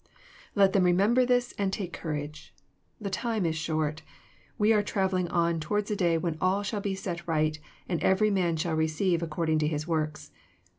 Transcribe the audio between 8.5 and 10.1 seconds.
shall receive according to his